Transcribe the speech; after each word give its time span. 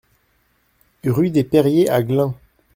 Rue 1.05 1.29
des 1.29 1.43
Perriers 1.43 1.91
à 1.91 2.01
Glun 2.01 2.33